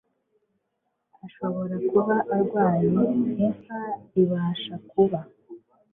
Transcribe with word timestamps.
Ashobora 1.25 1.75
kuba 1.89 2.15
arwaye. 2.35 2.89
Inka 3.45 3.81
ibasha 4.21 4.75
kuba 4.89 5.19